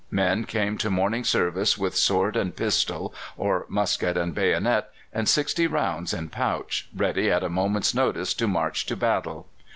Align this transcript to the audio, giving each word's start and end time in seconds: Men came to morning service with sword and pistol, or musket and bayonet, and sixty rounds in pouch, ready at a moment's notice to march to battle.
Men 0.09 0.45
came 0.45 0.79
to 0.79 0.89
morning 0.89 1.23
service 1.23 1.77
with 1.77 1.95
sword 1.95 2.35
and 2.35 2.55
pistol, 2.55 3.13
or 3.37 3.67
musket 3.69 4.17
and 4.17 4.33
bayonet, 4.33 4.89
and 5.13 5.29
sixty 5.29 5.67
rounds 5.67 6.11
in 6.11 6.29
pouch, 6.29 6.89
ready 6.95 7.29
at 7.29 7.43
a 7.43 7.49
moment's 7.49 7.93
notice 7.93 8.33
to 8.33 8.47
march 8.47 8.87
to 8.87 8.95
battle. 8.97 9.47